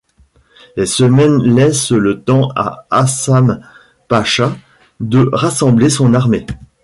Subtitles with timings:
[0.75, 3.63] Ces semaines laissent le temps à Hassan
[4.07, 4.57] Pacha
[4.99, 6.47] de rassembler son armée.